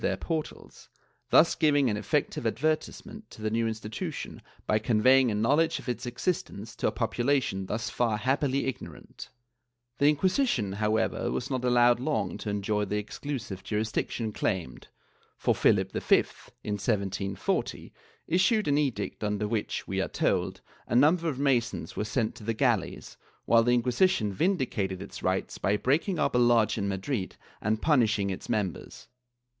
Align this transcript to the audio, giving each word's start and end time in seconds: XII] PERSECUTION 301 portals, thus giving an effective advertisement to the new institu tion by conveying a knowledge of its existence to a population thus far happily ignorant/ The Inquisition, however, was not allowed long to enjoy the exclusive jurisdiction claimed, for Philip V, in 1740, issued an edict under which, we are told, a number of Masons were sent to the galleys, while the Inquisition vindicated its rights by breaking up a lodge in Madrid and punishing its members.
XII] 0.01 0.07
PERSECUTION 0.09 0.27
301 0.49 0.61
portals, 0.63 0.89
thus 1.29 1.53
giving 1.53 1.87
an 1.87 1.95
effective 1.95 2.47
advertisement 2.47 3.29
to 3.29 3.39
the 3.39 3.51
new 3.51 3.67
institu 3.67 4.11
tion 4.11 4.41
by 4.65 4.79
conveying 4.79 5.29
a 5.29 5.35
knowledge 5.35 5.77
of 5.77 5.87
its 5.87 6.07
existence 6.07 6.75
to 6.75 6.87
a 6.87 6.91
population 6.91 7.67
thus 7.67 7.91
far 7.91 8.17
happily 8.17 8.65
ignorant/ 8.65 9.29
The 9.99 10.09
Inquisition, 10.09 10.71
however, 10.73 11.29
was 11.31 11.51
not 11.51 11.63
allowed 11.63 11.99
long 11.99 12.39
to 12.39 12.49
enjoy 12.49 12.85
the 12.85 12.97
exclusive 12.97 13.63
jurisdiction 13.63 14.31
claimed, 14.33 14.87
for 15.37 15.53
Philip 15.53 15.91
V, 15.91 15.99
in 16.63 16.73
1740, 16.79 17.93
issued 18.25 18.67
an 18.67 18.79
edict 18.79 19.23
under 19.23 19.47
which, 19.47 19.87
we 19.87 20.01
are 20.01 20.07
told, 20.07 20.61
a 20.87 20.95
number 20.95 21.29
of 21.29 21.37
Masons 21.37 21.95
were 21.95 22.05
sent 22.05 22.33
to 22.33 22.43
the 22.43 22.55
galleys, 22.55 23.17
while 23.45 23.61
the 23.61 23.75
Inquisition 23.75 24.33
vindicated 24.33 24.99
its 24.99 25.21
rights 25.21 25.59
by 25.59 25.77
breaking 25.77 26.17
up 26.17 26.33
a 26.33 26.39
lodge 26.39 26.75
in 26.79 26.87
Madrid 26.87 27.35
and 27.61 27.83
punishing 27.83 28.31
its 28.31 28.49
members. 28.49 29.07